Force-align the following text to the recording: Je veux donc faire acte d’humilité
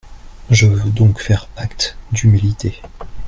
Je 0.49 0.65
veux 0.65 0.89
donc 0.89 1.19
faire 1.19 1.47
acte 1.57 1.95
d’humilité 2.11 2.81